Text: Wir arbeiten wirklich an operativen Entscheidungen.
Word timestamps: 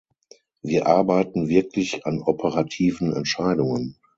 Wir 0.63 0.87
arbeiten 0.87 1.47
wirklich 1.47 2.07
an 2.07 2.23
operativen 2.23 3.13
Entscheidungen. 3.13 3.99